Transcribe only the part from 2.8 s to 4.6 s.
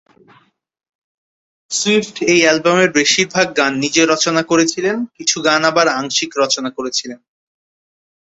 বেশিরভাগ গান নিজে রচনা